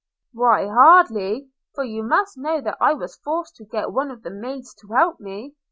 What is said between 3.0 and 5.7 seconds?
forced to get one of the maids to help me.